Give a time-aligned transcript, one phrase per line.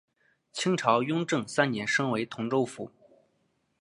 [0.51, 2.91] 清朝雍正三年升为同州府。